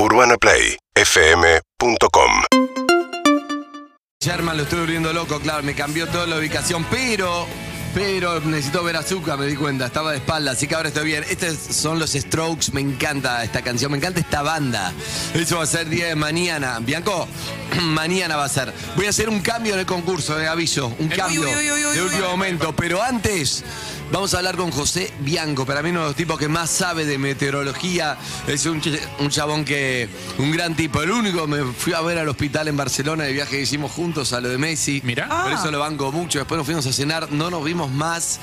UrbanaPlayFM.com 0.00 2.30
Sherman 4.22 4.56
lo 4.56 4.62
estoy 4.62 4.78
volviendo 4.80 5.12
loco, 5.12 5.40
claro, 5.40 5.64
me 5.64 5.74
cambió 5.74 6.06
toda 6.06 6.24
la 6.26 6.36
ubicación, 6.36 6.86
pero, 6.88 7.46
pero 7.94 8.38
necesito 8.40 8.84
ver 8.84 8.96
azúcar, 8.96 9.38
me 9.38 9.46
di 9.46 9.56
cuenta, 9.56 9.86
estaba 9.86 10.12
de 10.12 10.18
espalda, 10.18 10.52
así 10.52 10.68
que 10.68 10.76
ahora 10.76 10.88
estoy 10.88 11.04
bien. 11.04 11.24
Estos 11.28 11.56
son 11.74 11.98
los 11.98 12.12
Strokes, 12.12 12.72
me 12.72 12.80
encanta 12.80 13.42
esta 13.42 13.62
canción, 13.62 13.90
me 13.90 13.98
encanta 13.98 14.20
esta 14.20 14.42
banda. 14.42 14.92
Eso 15.34 15.56
va 15.56 15.64
a 15.64 15.66
ser 15.66 15.88
día 15.88 16.06
de 16.06 16.14
mañana. 16.14 16.78
Bianco, 16.80 17.26
mañana 17.82 18.36
va 18.36 18.44
a 18.44 18.48
ser. 18.48 18.72
Voy 18.94 19.06
a 19.06 19.10
hacer 19.10 19.28
un 19.28 19.40
cambio 19.40 19.74
en 19.74 19.80
el 19.80 19.86
concurso, 19.86 20.36
de 20.36 20.46
aviso, 20.46 20.94
un 21.00 21.08
cambio 21.08 21.40
uy, 21.40 21.48
uy, 21.48 21.72
uy, 21.72 21.84
uy, 21.86 21.94
de 21.96 22.02
uy. 22.02 22.06
último 22.06 22.28
momento, 22.28 22.72
pero 22.76 23.02
antes... 23.02 23.64
Vamos 24.10 24.32
a 24.32 24.38
hablar 24.38 24.56
con 24.56 24.70
José 24.70 25.12
Bianco, 25.20 25.66
para 25.66 25.82
mí 25.82 25.90
uno 25.90 26.00
de 26.00 26.06
los 26.06 26.16
tipos 26.16 26.38
que 26.38 26.48
más 26.48 26.70
sabe 26.70 27.04
de 27.04 27.18
meteorología. 27.18 28.16
Es 28.46 28.64
un, 28.64 28.80
ch- 28.80 28.98
un 29.18 29.28
chabón 29.28 29.66
que, 29.66 30.08
un 30.38 30.50
gran 30.50 30.74
tipo. 30.74 31.02
El 31.02 31.10
único, 31.10 31.46
me 31.46 31.62
fui 31.74 31.92
a 31.92 32.00
ver 32.00 32.16
al 32.18 32.26
hospital 32.28 32.68
en 32.68 32.76
Barcelona 32.78 33.24
de 33.24 33.32
viaje 33.34 33.56
que 33.56 33.62
hicimos 33.62 33.92
juntos 33.92 34.32
a 34.32 34.40
lo 34.40 34.48
de 34.48 34.56
Messi. 34.56 35.02
Mirá. 35.04 35.28
Por 35.28 35.52
Ah. 35.52 35.56
eso 35.58 35.70
lo 35.70 35.78
banco 35.80 36.10
mucho. 36.10 36.38
Después 36.38 36.56
nos 36.56 36.64
fuimos 36.66 36.86
a 36.86 36.92
cenar, 36.92 37.30
no 37.32 37.50
nos 37.50 37.62
vimos 37.62 37.90
más. 37.92 38.40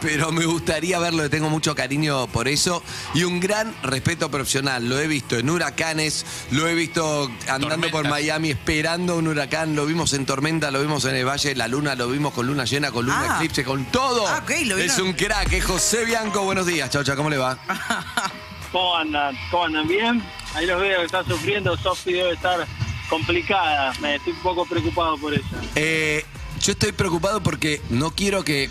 Pero 0.00 0.30
me 0.30 0.46
gustaría 0.46 0.98
verlo, 0.98 1.24
le 1.24 1.28
tengo 1.28 1.50
mucho 1.50 1.74
cariño 1.74 2.26
por 2.28 2.46
eso. 2.48 2.82
Y 3.14 3.24
un 3.24 3.40
gran 3.40 3.74
respeto 3.82 4.30
profesional. 4.30 4.88
Lo 4.88 4.98
he 5.00 5.06
visto 5.06 5.36
en 5.36 5.50
huracanes, 5.50 6.24
lo 6.50 6.68
he 6.68 6.74
visto 6.74 7.30
andando 7.48 7.90
por. 7.90 8.08
Miami 8.08 8.50
esperando 8.50 9.16
un 9.16 9.28
huracán. 9.28 9.74
Lo 9.76 9.84
vimos 9.86 10.12
en 10.12 10.24
Tormenta, 10.24 10.70
lo 10.70 10.80
vimos 10.80 11.04
en 11.04 11.16
el 11.16 11.26
Valle 11.26 11.50
de 11.50 11.54
la 11.56 11.68
Luna, 11.68 11.94
lo 11.94 12.08
vimos 12.08 12.32
con 12.32 12.46
luna 12.46 12.64
llena, 12.64 12.90
con 12.90 13.04
luna 13.06 13.18
Ah. 13.32 13.36
eclipse, 13.36 13.64
con 13.64 13.84
todo. 13.86 14.26
Ah, 14.26 14.42
lo 14.64 14.78
es 14.78 14.98
un 14.98 15.12
crack, 15.14 15.52
es 15.52 15.64
José 15.64 16.04
Bianco. 16.04 16.44
Buenos 16.44 16.66
días, 16.66 16.88
Chaucha, 16.90 17.16
¿cómo 17.16 17.28
le 17.28 17.36
va? 17.38 17.58
¿Cómo 18.72 18.96
andan? 18.96 19.36
¿Cómo 19.50 19.64
andan? 19.64 19.88
¿Bien? 19.88 20.22
Ahí 20.54 20.66
los 20.66 20.80
veo 20.80 21.00
que 21.00 21.06
están 21.06 21.26
sufriendo. 21.26 21.76
Sofi 21.76 22.12
debe 22.12 22.32
estar 22.32 22.66
complicada. 23.10 23.92
Me 24.00 24.16
estoy 24.16 24.32
un 24.32 24.38
poco 24.40 24.64
preocupado 24.66 25.16
por 25.18 25.34
eso. 25.34 25.44
Eh, 25.74 26.24
yo 26.60 26.72
estoy 26.72 26.92
preocupado 26.92 27.42
porque 27.42 27.80
no 27.90 28.10
quiero 28.10 28.44
que 28.44 28.70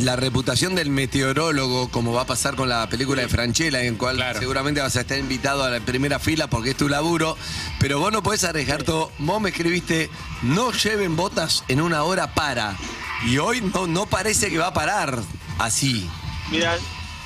la 0.00 0.16
reputación 0.16 0.74
del 0.74 0.90
meteorólogo, 0.90 1.88
como 1.90 2.12
va 2.12 2.22
a 2.22 2.26
pasar 2.26 2.54
con 2.56 2.68
la 2.68 2.88
película 2.88 3.22
de 3.22 3.28
Franchella, 3.28 3.82
en 3.82 3.96
cual 3.96 4.16
Claro. 4.16 4.38
seguramente 4.38 4.80
vas 4.80 4.96
a 4.96 5.00
estar 5.02 5.18
invitado 5.18 5.62
a 5.64 5.70
la 5.70 5.80
primera 5.80 6.18
fila 6.18 6.48
porque 6.48 6.70
es 6.70 6.76
tu 6.76 6.88
laburo, 6.88 7.36
pero 7.78 7.98
vos 7.98 8.12
no 8.12 8.22
podés 8.22 8.44
arriesgar 8.44 8.82
todo. 8.82 9.10
Vos 9.18 9.40
me 9.40 9.50
escribiste, 9.50 10.10
no 10.42 10.72
lleven 10.72 11.16
botas 11.16 11.64
en 11.68 11.80
una 11.80 12.02
hora 12.04 12.34
para. 12.34 12.76
Y 13.26 13.38
hoy 13.38 13.60
no, 13.60 13.86
no 13.86 14.06
parece 14.06 14.48
que 14.50 14.58
va 14.58 14.68
a 14.68 14.72
parar 14.74 15.18
así. 15.58 16.08
Mira, 16.50 16.76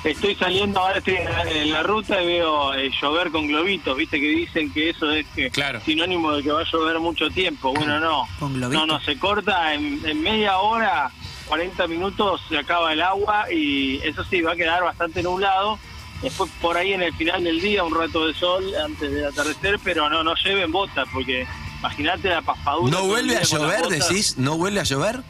estoy 0.03 0.35
saliendo 0.35 0.81
ahora, 0.81 0.99
estoy 0.99 1.15
en 1.15 1.25
la, 1.25 1.43
en 1.51 1.71
la 1.73 1.83
ruta 1.85 2.21
y 2.21 2.27
veo 2.27 2.75
eh, 2.75 2.91
llover 3.01 3.31
con 3.31 3.47
globitos. 3.47 3.97
Viste 3.97 4.19
que 4.21 4.29
dicen 4.29 4.73
que 4.73 4.91
eso 4.91 5.11
es 5.13 5.25
que 5.35 5.51
Claro. 5.51 5.81
sinónimo 5.85 6.33
de 6.33 6.43
que 6.43 6.51
va 6.51 6.61
a 6.63 6.65
llover 6.71 6.99
mucho 6.99 7.31
tiempo. 7.31 7.73
Bueno, 7.73 8.01
no. 8.01 8.27
Con 8.41 8.55
globitos. 8.55 8.87
No, 8.87 8.95
no, 8.99 9.01
se 9.05 9.17
corta 9.19 9.73
en, 9.75 10.01
en 10.05 10.21
media 10.23 10.59
hora, 10.59 11.11
40 11.49 11.87
minutos 11.87 12.41
se 12.49 12.59
acaba 12.59 12.93
el 12.93 13.03
agua 13.03 13.53
y 13.53 13.99
eso 14.03 14.25
sí, 14.25 14.41
va 14.43 14.53
a 14.53 14.57
quedar 14.57 14.83
bastante 14.83 15.23
nublado. 15.23 15.79
Después 16.23 16.51
por 16.61 16.77
ahí 16.77 16.93
en 16.93 17.03
el 17.03 17.15
final 17.15 17.45
del 17.45 17.61
día 17.61 17.85
un 17.85 17.95
rato 17.95 18.27
de 18.27 18.35
sol 18.35 18.65
antes 18.83 19.13
del 19.13 19.27
atardecer, 19.27 19.79
pero 19.85 20.09
no, 20.09 20.25
no 20.25 20.35
lleven 20.37 20.73
botas 20.73 21.07
porque 21.13 21.47
imagínate 21.81 22.31
la 22.31 22.43
paspadura. 22.43 22.91
¿No 22.91 23.07
vuelve 23.07 23.37
a 23.37 23.43
llover, 23.43 23.87
decís? 23.89 24.39
¿No 24.39 24.57
vuelve 24.57 24.81
a 24.81 24.85
llover? 24.85 25.23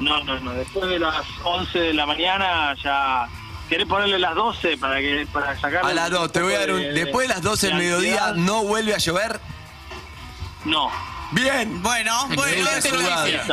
No, 0.00 0.24
no, 0.24 0.40
no. 0.40 0.52
Después 0.52 0.88
de 0.88 0.98
las 0.98 1.24
11 1.44 1.78
de 1.78 1.94
la 1.94 2.06
mañana 2.06 2.74
ya... 2.82 3.28
¿Querés 3.68 3.86
ponerle 3.86 4.18
las 4.18 4.34
12 4.34 4.78
para 4.78 4.98
que 4.98 5.28
para 5.32 5.56
sacar 5.60 5.86
A 5.86 5.94
las 5.94 6.10
2, 6.10 6.32
te 6.32 6.42
voy 6.42 6.54
a 6.54 6.58
dar 6.58 6.72
un... 6.72 6.80
Después 6.80 7.28
de 7.28 7.34
las 7.34 7.42
12 7.42 7.68
del 7.68 7.76
mediodía, 7.76 8.32
¿no 8.34 8.64
vuelve 8.64 8.94
a 8.94 8.98
llover? 8.98 9.38
No. 10.64 10.90
Bien. 11.32 11.82
Bueno, 11.82 12.26
bueno. 12.34 12.52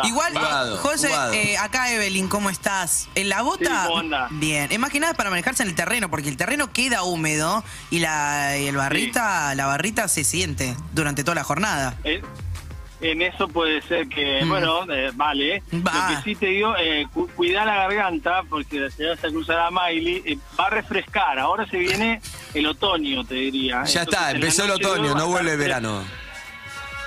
Igual, 0.03 0.33
Jugado, 0.33 0.77
José, 0.77 1.07
jugado. 1.09 1.33
eh, 1.33 1.57
acá 1.57 1.91
Evelyn, 1.93 2.27
¿cómo 2.27 2.49
estás? 2.49 3.07
¿En 3.15 3.29
la 3.29 3.41
bota? 3.43 3.65
Sí, 3.83 3.87
¿cómo 3.87 3.99
anda? 3.99 4.27
Bien. 4.31 4.71
Es 4.71 4.79
más 4.79 4.89
que 4.91 4.99
nada 4.99 5.13
para 5.13 5.29
manejarse 5.29 5.63
en 5.63 5.69
el 5.69 5.75
terreno, 5.75 6.09
porque 6.09 6.29
el 6.29 6.37
terreno 6.37 6.71
queda 6.71 7.03
húmedo 7.03 7.63
y 7.91 7.99
la 7.99 8.57
y 8.57 8.67
el 8.67 8.75
barrita, 8.77 9.53
la 9.55 9.65
barrita 9.67 10.07
se 10.07 10.23
siente 10.23 10.75
durante 10.93 11.23
toda 11.23 11.35
la 11.35 11.43
jornada. 11.43 11.95
Eh, 12.03 12.21
en 12.99 13.21
eso 13.21 13.47
puede 13.47 13.79
ser 13.83 14.07
que, 14.09 14.43
Mm. 14.43 14.49
bueno, 14.49 14.91
eh, 14.91 15.11
vale. 15.13 15.61
Va. 15.85 16.09
Lo 16.09 16.15
que 16.17 16.23
sí 16.23 16.35
te 16.35 16.47
digo, 16.47 16.73
eh, 16.79 17.05
cu- 17.13 17.29
cuidá 17.35 17.63
la 17.63 17.75
garganta, 17.75 18.41
porque 18.49 18.89
si 18.89 19.03
vas 19.03 19.23
a 19.23 19.27
cruzar 19.27 19.59
a 19.59 19.69
Miley, 19.69 20.23
eh, 20.25 20.37
va 20.59 20.65
a 20.65 20.69
refrescar. 20.71 21.37
Ahora 21.37 21.67
se 21.69 21.77
viene 21.77 22.21
el 22.55 22.65
otoño, 22.65 23.23
te 23.23 23.35
diría. 23.35 23.83
Ya 23.83 24.01
Entonces, 24.01 24.01
está, 24.01 24.31
empezó 24.31 24.63
el 24.65 24.71
otoño, 24.71 25.13
no 25.13 25.27
vuelve 25.27 25.51
el 25.51 25.57
verano. 25.59 26.03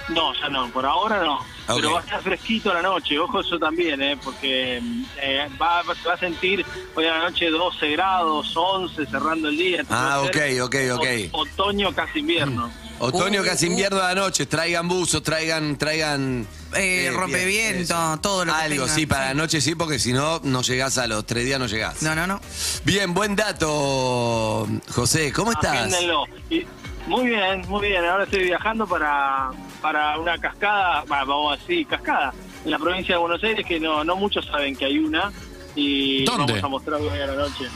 No, 0.08 0.32
ya 0.34 0.48
no, 0.48 0.68
por 0.70 0.84
ahora 0.86 1.22
no. 1.22 1.34
Ok. 1.36 1.76
Pero 1.76 1.92
va 1.92 2.00
a 2.00 2.02
estar 2.02 2.22
fresquito 2.22 2.70
a 2.72 2.74
la 2.74 2.82
noche, 2.82 3.16
ojo 3.18 3.40
eso 3.40 3.58
también, 3.58 4.02
¿eh? 4.02 4.16
porque 4.24 4.82
eh, 5.22 5.48
va, 5.60 5.82
se 5.94 6.08
va 6.08 6.14
a 6.14 6.18
sentir 6.18 6.66
hoy 6.96 7.06
a 7.06 7.18
la 7.18 7.30
noche 7.30 7.48
12 7.48 7.90
grados, 7.90 8.52
11 8.56 9.06
cerrando 9.06 9.48
el 9.48 9.56
día. 9.56 9.84
Ah, 9.88 10.20
ok, 10.24 10.36
ok, 10.62 10.76
ok. 10.94 11.04
ot- 11.04 11.28
Otoño 11.32 11.94
casi 11.94 12.18
invierno. 12.20 12.72
Otoño 12.98 13.40
Uh, 13.40 13.44
casi 13.44 13.66
invierno 13.66 13.96
de 13.98 14.02
la 14.02 14.14
noche, 14.14 14.44
traigan 14.46 14.86
buzos, 14.88 15.22
traigan, 15.22 15.76
traigan. 15.78 16.46
Eh, 16.74 17.10
rompeviento, 17.14 17.94
eso. 17.94 18.18
todo 18.20 18.44
lo 18.44 18.52
que 18.52 18.58
Algo, 18.60 18.82
tengan, 18.82 18.94
sí, 18.96 19.06
para 19.06 19.26
la 19.28 19.34
noche 19.34 19.60
sí, 19.60 19.74
porque 19.74 19.98
si 19.98 20.12
no, 20.12 20.40
no 20.44 20.60
llegás 20.62 20.98
a 20.98 21.06
los 21.06 21.24
tres 21.24 21.44
días, 21.46 21.58
no 21.58 21.66
llegás. 21.66 22.02
No, 22.02 22.14
no, 22.14 22.26
no. 22.26 22.40
Bien, 22.84 23.14
buen 23.14 23.36
dato, 23.36 24.66
José. 24.90 25.32
¿Cómo 25.32 25.52
estás? 25.52 25.72
Agéndenlo. 25.78 26.24
Y- 26.50 26.66
muy 27.06 27.26
bien, 27.28 27.62
muy 27.68 27.88
bien. 27.88 28.04
Ahora 28.04 28.24
estoy 28.24 28.44
viajando 28.44 28.86
para, 28.86 29.50
para 29.80 30.18
una 30.18 30.38
cascada, 30.38 31.04
vamos 31.08 31.54
a 31.54 31.56
decir, 31.60 31.86
cascada, 31.86 32.32
en 32.64 32.70
la 32.70 32.78
provincia 32.78 33.14
de 33.14 33.20
Buenos 33.20 33.42
Aires, 33.42 33.64
que 33.66 33.80
no, 33.80 34.04
no 34.04 34.16
muchos 34.16 34.46
saben 34.46 34.76
que 34.76 34.84
hay 34.84 34.98
una. 34.98 35.32
Y 35.74 36.24
¿Dónde? 36.24 36.52
vamos 36.54 36.64
a 36.64 36.68
mostrar 36.68 37.00
hoy 37.00 37.18
a 37.20 37.26
la 37.26 37.34
noche. 37.34 37.68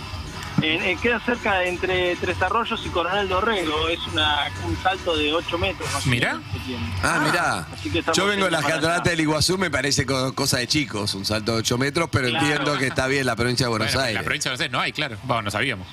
En- 0.62 0.82
en- 0.82 0.98
queda 0.98 1.20
cerca 1.20 1.59
de 1.59 1.69
entre 1.69 2.16
Tres 2.16 2.41
Arroyos 2.41 2.81
y 2.87 2.88
Coronel 2.88 3.28
Dorrego. 3.28 3.88
Es 3.88 3.98
una, 4.12 4.47
un 4.66 4.76
salto 4.82 5.16
de 5.16 5.32
8 5.34 5.59
metros 5.59 5.92
más 5.92 6.06
o 6.06 6.09
Mirá. 6.09 6.41
tiene. 6.65 6.82
Ah, 7.03 7.20
mirá. 7.25 7.66
Así 7.72 7.91
que 7.91 7.98
estamos 8.00 8.16
Yo 8.16 8.26
vengo 8.26 8.44
de 8.47 8.50
las 8.53 8.65
cataratas 8.65 9.04
del 9.04 9.21
Iguazú, 9.21 9.59
me 9.59 9.71
parece 9.71 10.06
co- 10.06 10.32
cosa 10.34 10.59
de 10.59 10.66
chicos, 10.69 11.15
un 11.15 11.25
salto 11.25 11.53
de 11.53 11.59
8 11.59 11.76
metros, 11.78 12.09
pero 12.10 12.28
Claro. 12.28 12.47
entiendo 12.47 12.78
que 12.78 12.86
está 12.86 13.06
bien 13.09 13.26
la 13.26 13.36
provincia 13.36 13.66
de 13.66 13.71
Buenos 13.71 13.88
Bueno, 13.92 14.00
Aires. 14.06 14.21
La 14.21 14.25
provincia 14.25 14.50
de 14.50 14.53
Buenos 14.56 14.60
Aires 14.62 14.72
no 14.72 14.81
hay, 14.81 14.92
claro. 14.92 15.16
Bueno, 15.25 15.42
no 15.42 15.50
sabíamos. 15.50 15.86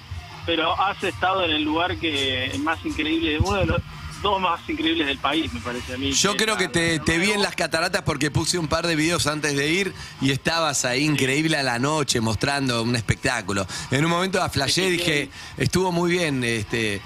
Pero 0.45 0.79
has 0.81 1.03
estado 1.03 1.43
en 1.45 1.51
el 1.51 1.63
lugar 1.63 1.97
que 1.97 2.51
más 2.63 2.83
increíble, 2.85 3.39
uno 3.39 3.57
de 3.57 3.66
los 3.66 3.81
dos 4.21 4.39
más 4.41 4.61
increíbles 4.69 5.07
del 5.07 5.17
país, 5.17 5.51
me 5.53 5.59
parece 5.59 5.93
a 5.93 5.97
mí. 5.97 6.11
Yo 6.11 6.35
creo 6.37 6.57
que 6.57 6.67
te, 6.67 6.99
te 6.99 7.17
vi 7.17 7.31
en 7.31 7.41
las 7.41 7.55
cataratas 7.55 8.01
porque 8.03 8.31
puse 8.31 8.57
un 8.57 8.67
par 8.67 8.87
de 8.87 8.95
videos 8.95 9.27
antes 9.27 9.55
de 9.55 9.69
ir 9.69 9.93
y 10.21 10.31
estabas 10.31 10.85
ahí 10.85 11.03
increíble 11.03 11.57
a 11.57 11.63
la 11.63 11.79
noche 11.79 12.21
mostrando 12.21 12.83
un 12.83 12.95
espectáculo. 12.95 13.65
En 13.89 14.05
un 14.05 14.11
momento 14.11 14.41
aflashé 14.41 14.87
y 14.87 14.91
dije, 14.91 15.29
estuvo 15.57 15.91
muy 15.91 16.11
bien, 16.11 16.43
este 16.43 17.01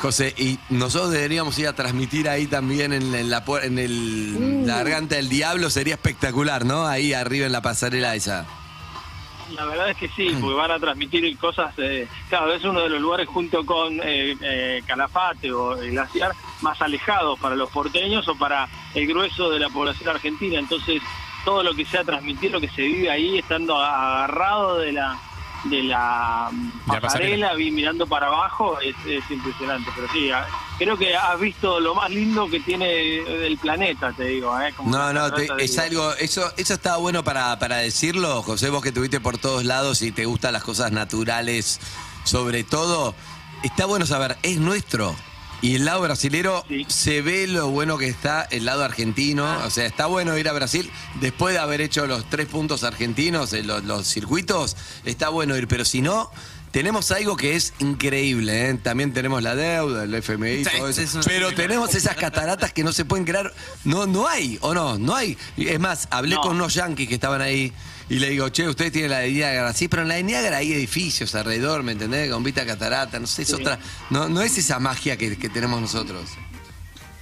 José, 0.00 0.34
y 0.36 0.58
nosotros 0.68 1.12
deberíamos 1.12 1.58
ir 1.58 1.68
a 1.68 1.72
transmitir 1.74 2.28
ahí 2.28 2.46
también 2.46 2.92
en, 2.92 3.14
en 3.14 3.30
la, 3.30 3.44
en 3.62 3.78
el, 3.78 4.66
la 4.66 4.78
garganta 4.78 5.16
del 5.16 5.28
diablo, 5.28 5.70
sería 5.70 5.94
espectacular, 5.94 6.64
¿no? 6.64 6.86
Ahí 6.86 7.12
arriba 7.12 7.46
en 7.46 7.52
la 7.52 7.62
pasarela 7.62 8.14
esa. 8.14 8.46
La 9.54 9.64
verdad 9.64 9.90
es 9.90 9.96
que 9.96 10.08
sí, 10.08 10.36
porque 10.40 10.56
van 10.56 10.70
a 10.72 10.78
transmitir 10.78 11.36
cosas, 11.38 11.72
eh, 11.78 12.08
claro, 12.28 12.52
es 12.52 12.64
uno 12.64 12.80
de 12.80 12.88
los 12.88 13.00
lugares 13.00 13.28
junto 13.28 13.64
con 13.64 14.00
eh, 14.02 14.36
eh, 14.40 14.82
Calafate 14.86 15.52
o 15.52 15.80
el 15.80 15.92
Glaciar 15.92 16.32
más 16.62 16.80
alejados 16.82 17.38
para 17.38 17.54
los 17.54 17.70
porteños 17.70 18.26
o 18.28 18.34
para 18.36 18.68
el 18.94 19.06
grueso 19.06 19.50
de 19.50 19.60
la 19.60 19.68
población 19.68 20.08
argentina. 20.10 20.58
Entonces, 20.58 21.00
todo 21.44 21.62
lo 21.62 21.74
que 21.74 21.84
sea 21.84 22.02
transmitir 22.02 22.50
lo 22.50 22.60
que 22.60 22.68
se 22.68 22.82
vive 22.82 23.10
ahí, 23.10 23.38
estando 23.38 23.76
agarrado 23.76 24.78
de 24.78 24.92
la 24.92 25.16
de 25.70 25.82
la 25.84 26.48
mm, 26.52 26.70
pasarela, 26.86 27.54
vi 27.54 27.70
mirando 27.70 28.06
para 28.06 28.26
abajo, 28.28 28.78
es, 28.80 28.94
es 29.06 29.28
impresionante. 29.30 29.90
Pero 29.94 30.08
sí, 30.12 30.30
a- 30.30 30.46
creo 30.78 30.96
que 30.96 31.16
has 31.16 31.38
visto 31.40 31.80
lo 31.80 31.94
más 31.94 32.10
lindo 32.10 32.48
que 32.48 32.60
tiene 32.60 33.18
el 33.46 33.58
planeta, 33.58 34.12
te 34.12 34.24
digo. 34.24 34.58
¿eh? 34.60 34.72
Como 34.76 34.90
No, 34.90 35.12
no, 35.12 35.32
te- 35.32 35.48
es 35.58 35.78
algo, 35.78 36.12
eso, 36.14 36.52
eso 36.56 36.74
está 36.74 36.96
bueno 36.96 37.24
para, 37.24 37.58
para 37.58 37.78
decirlo, 37.78 38.42
José, 38.42 38.70
vos 38.70 38.82
que 38.82 38.88
estuviste 38.90 39.20
por 39.20 39.38
todos 39.38 39.64
lados 39.64 40.02
y 40.02 40.12
te 40.12 40.24
gustan 40.26 40.52
las 40.52 40.62
cosas 40.64 40.92
naturales, 40.92 41.80
sobre 42.24 42.64
todo, 42.64 43.14
está 43.62 43.86
bueno 43.86 44.06
saber, 44.06 44.36
es 44.42 44.58
nuestro. 44.58 45.14
Y 45.66 45.74
el 45.74 45.84
lado 45.84 46.00
brasilero 46.02 46.64
Sí. 46.68 46.86
se 46.88 47.22
ve 47.22 47.48
lo 47.48 47.68
bueno 47.70 47.98
que 47.98 48.06
está 48.06 48.42
el 48.50 48.64
lado 48.66 48.84
argentino. 48.84 49.44
O 49.64 49.70
sea, 49.70 49.84
está 49.86 50.06
bueno 50.06 50.38
ir 50.38 50.48
a 50.48 50.52
Brasil 50.52 50.88
después 51.20 51.54
de 51.54 51.58
haber 51.58 51.80
hecho 51.80 52.06
los 52.06 52.28
tres 52.30 52.46
puntos 52.46 52.84
argentinos 52.84 53.52
en 53.52 53.66
los, 53.66 53.82
los 53.82 54.06
circuitos. 54.06 54.76
Está 55.04 55.28
bueno 55.28 55.56
ir, 55.56 55.66
pero 55.66 55.84
si 55.84 56.02
no, 56.02 56.30
tenemos 56.70 57.10
algo 57.10 57.36
que 57.36 57.56
es 57.56 57.72
increíble. 57.80 58.70
¿eh? 58.70 58.74
También 58.74 59.12
tenemos 59.12 59.42
la 59.42 59.56
deuda, 59.56 60.04
el 60.04 60.14
FMI, 60.14 60.64
Sí, 60.64 60.70
todo 60.78 60.88
eso. 60.88 61.20
Pero 61.24 61.52
tenemos 61.52 61.96
esas 61.96 62.14
cataratas 62.14 62.72
que 62.72 62.84
no 62.84 62.92
se 62.92 63.04
pueden 63.04 63.24
crear. 63.24 63.52
No, 63.82 64.06
no 64.06 64.28
hay, 64.28 64.58
o 64.60 64.72
no, 64.72 64.98
no 64.98 65.16
hay. 65.16 65.36
Es 65.56 65.80
más, 65.80 66.06
hablé 66.10 66.36
No. 66.36 66.42
con 66.42 66.54
unos 66.54 66.74
yanquis 66.74 67.08
que 67.08 67.14
estaban 67.16 67.40
ahí. 67.42 67.72
Y 68.08 68.20
le 68.20 68.30
digo, 68.30 68.48
che, 68.50 68.68
ustedes 68.68 68.92
tienen 68.92 69.10
la 69.10 69.18
de 69.18 69.32
Niágara. 69.32 69.72
Sí, 69.72 69.88
pero 69.88 70.02
en 70.02 70.08
la 70.08 70.14
de 70.14 70.22
Niágara 70.22 70.58
hay 70.58 70.72
edificios 70.72 71.34
alrededor, 71.34 71.82
¿me 71.82 71.92
entendés? 71.92 72.30
Con 72.30 72.44
vista 72.44 72.64
catarata, 72.64 73.18
no 73.18 73.26
sé, 73.26 73.42
es 73.42 73.48
Sí. 73.48 73.54
otra. 73.54 73.78
No, 74.10 74.28
no 74.28 74.42
es 74.42 74.56
esa 74.58 74.78
magia 74.78 75.16
que, 75.16 75.36
que 75.36 75.48
tenemos 75.48 75.80
nosotros. 75.80 76.30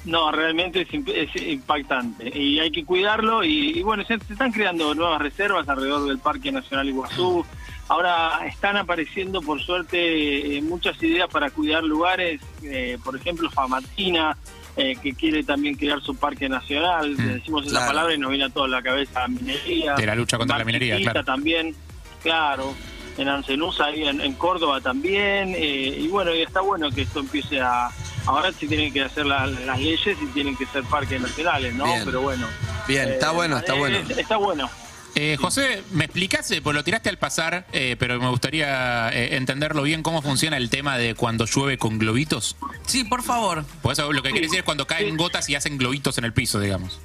No, 0.05 0.31
realmente 0.31 0.83
es, 0.83 0.89
imp- 0.91 1.09
es 1.15 1.35
impactante 1.41 2.29
y 2.39 2.61
hay 2.61 2.71
que 2.71 2.85
cuidarlo 2.85 3.43
y, 3.43 3.79
y 3.79 3.83
bueno, 3.83 4.05
se, 4.05 4.19
se 4.19 4.35
están 4.35 4.53
creando 4.53 4.95
nuevas 4.95 5.19
reservas 5.23 5.67
alrededor 5.67 6.07
del 6.07 6.19
Parque 6.19 6.53
Nacional 6.53 6.87
Iguazú. 6.91 7.47
Ahora 7.89 8.47
están 8.47 8.77
apareciendo, 8.77 9.43
por 9.43 9.61
suerte, 9.63 10.57
eh, 10.57 10.63
muchas 10.63 11.01
ideas 11.03 11.29
para 11.31 11.51
cuidar 11.51 11.85
lugares, 11.85 12.41
eh, 12.63 12.99
por 13.05 13.15
ejemplo, 13.17 13.51
Famatina, 13.51 14.37
eh, 14.77 14.97
que 15.03 15.13
quiere 15.15 15.45
también 15.45 15.75
crear 15.77 16.01
su 16.01 16.17
parque 16.17 16.49
nacional. 16.49 17.11
Mm, 17.13 17.27
Decimos 17.35 17.63
esa 17.67 17.73
claro. 17.77 17.87
palabra 17.89 18.15
y 18.15 18.19
nos 18.19 18.31
viene 18.31 18.45
a 18.47 18.49
toda 18.49 18.69
la 18.69 18.83
cabeza 18.83 19.29
minería. 19.29 19.95
De 19.95 20.07
la 20.07 20.15
lucha 20.15 20.39
contra 20.39 20.59
la 20.59 20.65
minería, 20.65 20.97
claro. 21.01 21.25
también, 21.25 21.75
claro. 22.23 22.75
En 23.17 23.29
Ancenusa, 23.29 23.85
ahí 23.85 24.03
en, 24.09 24.21
en 24.21 24.33
Córdoba 24.33 24.81
también. 24.81 25.55
eh, 25.55 25.99
y 26.01 26.09
bueno, 26.09 26.35
y 26.35 26.43
está 26.43 26.63
bueno 26.63 26.91
que 26.91 27.03
esto 27.03 27.21
empiece 27.21 27.61
a... 27.61 27.89
Ahora 28.27 28.51
sí 28.53 28.67
tienen 28.67 28.91
que 28.93 29.03
hacer 29.03 29.27
la- 29.27 29.47
las 29.47 29.79
leyes 29.79 30.17
y 30.21 30.27
tienen 30.33 30.57
que 30.57 30.65
ser 30.67 30.83
parques 30.85 31.21
nacionales, 31.21 31.75
¿no? 31.75 31.85
Bien. 31.85 32.03
Pero 32.07 32.23
bueno. 32.23 32.47
Bien, 32.89 33.09
está 33.11 33.31
Eh, 33.31 33.35
bueno, 33.35 33.59
está 33.59 33.75
eh, 33.75 33.79
bueno. 33.79 33.99
Está 34.17 34.37
bueno. 34.39 34.71
Eh, 35.17 35.37
José, 35.41 35.83
¿me 35.93 36.05
explicaste? 36.07 36.61
Pues 36.61 36.75
lo 36.75 36.83
tiraste 36.83 37.09
al 37.09 37.19
pasar, 37.19 37.67
eh, 37.73 37.95
pero 37.99 38.19
me 38.21 38.29
gustaría 38.31 39.11
eh, 39.11 39.37
entenderlo 39.37 39.83
bien 39.83 40.03
cómo 40.03 40.23
funciona 40.23 40.57
el 40.57 40.71
tema 40.71 40.99
de 40.99 41.15
cuando 41.15 41.45
llueve 41.47 41.79
con 41.79 41.99
globitos. 41.99 42.57
Sí, 42.87 43.05
por 43.05 43.23
favor. 43.23 43.65
Pues 43.83 43.99
eso 43.99 44.13
lo 44.13 44.23
que 44.23 44.31
quiere 44.31 44.47
decir 44.47 44.59
es 44.61 44.65
cuando 44.65 44.87
caen 44.87 45.11
Sí. 45.11 45.17
gotas 45.17 45.49
y 45.49 45.55
hacen 45.55 45.79
globitos 45.79 46.19
en 46.19 46.25
el 46.25 46.33
piso, 46.33 46.59
digamos. 46.59 47.01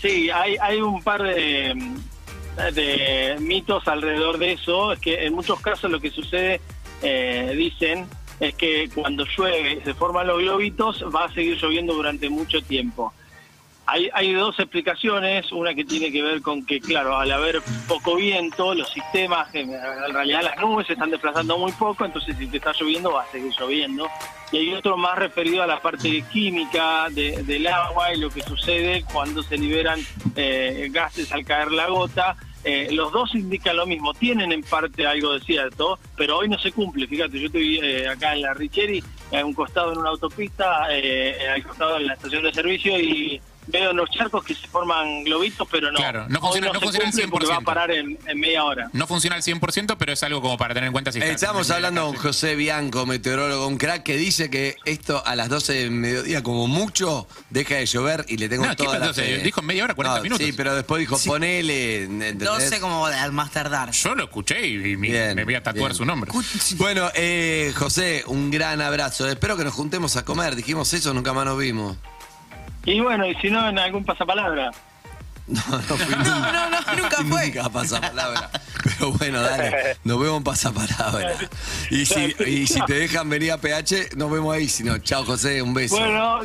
Sí, 0.00 0.30
hay, 0.30 0.56
hay 0.60 0.80
un 0.80 1.02
par 1.02 1.22
de, 1.22 1.74
de 2.72 3.36
mitos 3.40 3.88
alrededor 3.88 4.38
de 4.38 4.52
eso. 4.52 4.92
Es 4.92 5.00
que 5.00 5.26
en 5.26 5.34
muchos 5.34 5.60
casos 5.60 5.90
lo 5.90 6.00
que 6.00 6.10
sucede, 6.10 6.60
eh, 7.02 7.54
dicen, 7.56 8.06
es 8.38 8.54
que 8.54 8.88
cuando 8.94 9.26
llueve 9.36 9.80
y 9.80 9.84
se 9.84 9.94
forman 9.94 10.28
los 10.28 10.38
globitos, 10.38 11.04
va 11.14 11.24
a 11.24 11.34
seguir 11.34 11.56
lloviendo 11.60 11.92
durante 11.92 12.30
mucho 12.30 12.62
tiempo. 12.62 13.12
Hay, 13.92 14.08
hay 14.12 14.32
dos 14.34 14.56
explicaciones, 14.60 15.50
una 15.50 15.74
que 15.74 15.84
tiene 15.84 16.12
que 16.12 16.22
ver 16.22 16.42
con 16.42 16.64
que, 16.64 16.80
claro, 16.80 17.16
al 17.18 17.30
haber 17.32 17.60
poco 17.88 18.14
viento, 18.16 18.72
los 18.74 18.88
sistemas, 18.90 19.52
en 19.54 19.70
realidad 20.12 20.42
las 20.44 20.58
nubes 20.58 20.86
se 20.86 20.92
están 20.92 21.10
desplazando 21.10 21.58
muy 21.58 21.72
poco, 21.72 22.04
entonces 22.04 22.36
si 22.38 22.46
te 22.46 22.58
está 22.58 22.72
lloviendo 22.78 23.12
va 23.12 23.22
a 23.22 23.30
seguir 23.32 23.52
lloviendo. 23.58 24.06
Y 24.52 24.58
hay 24.58 24.74
otro 24.74 24.96
más 24.96 25.18
referido 25.18 25.62
a 25.62 25.66
la 25.66 25.80
parte 25.80 26.22
química 26.32 27.08
de- 27.10 27.42
del 27.42 27.66
agua 27.66 28.14
y 28.14 28.20
lo 28.20 28.30
que 28.30 28.42
sucede 28.42 29.04
cuando 29.12 29.42
se 29.42 29.56
liberan 29.58 29.98
eh, 30.36 30.88
gases 30.92 31.32
al 31.32 31.44
caer 31.44 31.72
la 31.72 31.88
gota. 31.88 32.36
Eh, 32.62 32.88
los 32.92 33.10
dos 33.10 33.34
indican 33.34 33.74
lo 33.76 33.86
mismo, 33.86 34.12
tienen 34.14 34.52
en 34.52 34.62
parte 34.62 35.06
algo 35.06 35.32
de 35.32 35.40
cierto, 35.40 35.98
pero 36.16 36.38
hoy 36.38 36.48
no 36.48 36.58
se 36.58 36.70
cumple. 36.72 37.06
Fíjate, 37.06 37.40
yo 37.40 37.46
estoy 37.46 37.78
eh, 37.82 38.06
acá 38.08 38.34
en 38.34 38.42
la 38.42 38.52
Richeri, 38.54 39.02
a 39.32 39.44
un 39.44 39.54
costado 39.54 39.92
en 39.92 39.98
una 39.98 40.10
autopista, 40.10 40.84
al 40.84 41.62
costado 41.66 41.96
en 41.96 42.06
la 42.06 42.14
estación 42.14 42.42
de 42.42 42.52
servicio 42.52 43.00
y 43.00 43.40
veo 43.70 43.90
en 43.90 43.96
los 43.96 44.10
charcos 44.10 44.44
que 44.44 44.54
se 44.54 44.66
forman 44.68 45.24
globitos, 45.24 45.66
pero 45.70 45.90
no. 45.90 45.98
Claro, 45.98 46.26
no 46.28 46.40
funciona- 46.40 46.68
no 46.68 46.74
se 46.74 46.80
funciona 46.80 47.06
al 47.06 47.12
cumple 47.12 47.28
porque 47.28 47.46
va 47.46 47.54
a 47.54 47.60
100%. 47.60 47.64
parar 47.64 47.90
en, 47.90 48.18
en 48.26 48.40
media 48.40 48.64
hora. 48.64 48.90
No 48.92 49.06
funciona 49.06 49.36
al 49.36 49.42
100%, 49.42 49.96
pero 49.98 50.12
es 50.12 50.22
algo 50.22 50.40
como 50.42 50.56
para 50.58 50.74
tener 50.74 50.86
en 50.88 50.92
cuenta 50.92 51.12
si 51.12 51.18
Estamos 51.20 51.68
la 51.68 51.76
hablando 51.76 52.06
con. 52.08 52.16
José 52.16 52.54
Bianco, 52.56 53.06
meteorólogo, 53.06 53.66
un 53.66 53.78
crack 53.78 54.02
que 54.02 54.16
dice 54.16 54.50
que 54.50 54.76
esto 54.84 55.22
a 55.26 55.36
las 55.36 55.48
12 55.48 55.72
de 55.72 55.90
mediodía, 55.90 56.42
como 56.42 56.66
mucho, 56.66 57.26
deja 57.50 57.76
de 57.76 57.86
llover 57.86 58.24
y 58.28 58.36
le 58.36 58.48
tengo 58.48 58.64
No, 58.66 58.76
¿qué 58.76 58.84
toda 58.84 58.98
la 58.98 59.14
fe. 59.14 59.38
Dijo 59.38 59.60
en 59.60 59.66
media 59.66 59.84
hora, 59.84 59.94
40 59.94 60.18
No, 60.18 60.22
minutos. 60.24 60.46
Sí, 60.46 60.52
pero 60.52 60.74
después 60.74 61.00
dijo, 61.00 61.18
ponele. 61.26 62.02
¿entendés? 62.04 62.48
12 62.48 62.80
como 62.80 63.06
al 63.06 63.32
más 63.32 63.50
tardar. 63.50 63.90
Yo 63.92 64.14
lo 64.14 64.24
escuché 64.24 64.66
y 64.66 64.96
me, 64.96 65.08
Bien, 65.08 65.34
me 65.36 65.44
voy 65.44 65.54
a 65.54 65.62
tatuar 65.62 65.90
bien. 65.90 65.96
su 65.96 66.04
nombre. 66.04 66.30
Bueno, 66.76 67.10
eh, 67.14 67.72
José, 67.76 68.24
un 68.26 68.50
gran 68.50 68.80
abrazo. 68.80 69.28
Espero 69.28 69.56
que 69.56 69.64
nos 69.64 69.74
juntemos 69.74 70.16
a 70.16 70.24
comer. 70.24 70.56
Dijimos 70.56 70.92
eso, 70.92 71.12
nunca 71.14 71.32
más 71.32 71.44
nos 71.44 71.58
vimos. 71.58 71.96
Y 72.84 73.00
bueno, 73.00 73.26
y 73.26 73.34
si 73.36 73.50
no, 73.50 73.66
en 73.68 73.78
algún 73.78 74.04
pasapalabra. 74.04 74.70
No, 75.50 75.60
no 75.68 75.80
fui 75.96 76.14
No, 76.14 76.52
no, 76.52 76.70
no, 76.70 76.78
nunca 76.96 77.16
fue. 77.28 77.46
Nunca 77.48 77.68
pasapalabra. 77.70 78.50
Pero 78.84 79.10
bueno, 79.12 79.42
dale, 79.42 79.96
nos 80.04 80.20
vemos 80.20 80.36
en 80.36 80.44
pasapalabra. 80.44 81.34
Y 81.90 82.06
si, 82.06 82.36
y 82.46 82.68
si 82.68 82.80
te 82.82 82.94
dejan 82.94 83.28
venir 83.28 83.50
a 83.50 83.58
PH, 83.58 84.10
nos 84.16 84.30
vemos 84.30 84.54
ahí. 84.54 84.68
Si 84.68 84.84
no, 84.84 84.98
chao 84.98 85.24
José, 85.24 85.60
un 85.60 85.74
beso. 85.74 85.96
Bueno, 85.98 86.38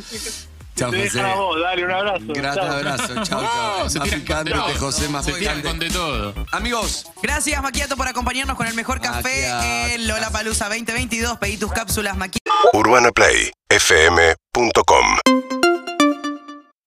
Chao, 0.74 0.90
te 0.90 1.04
José. 1.08 1.20
a 1.22 1.34
vos, 1.36 1.56
dale 1.60 1.84
un 1.84 1.90
abrazo. 1.92 2.24
Gran 2.28 2.54
Chao. 2.56 2.66
abrazo, 2.72 3.14
chao, 3.22 3.24
chao. 3.24 3.84
Oh, 3.84 3.88
se 3.88 4.00
picante. 4.00 4.52
José, 4.78 5.08
más 5.08 5.24
Se 5.24 5.32
tiran 5.34 5.58
picante. 5.62 5.68
con 5.68 5.78
de 5.78 5.90
todo. 5.90 6.34
Amigos, 6.50 7.06
Gracias, 7.22 7.62
Maquiato, 7.62 7.96
por 7.96 8.08
acompañarnos 8.08 8.56
con 8.56 8.66
el 8.66 8.74
mejor 8.74 9.00
café 9.00 9.94
en 9.94 10.08
Lola 10.08 10.30
Palusa 10.30 10.64
2022. 10.68 11.38
Pedí 11.38 11.58
tus 11.58 11.70
cápsulas, 11.72 12.16
Maquiato. 12.16 12.50
UrbanaPlayFM.com 12.74 15.65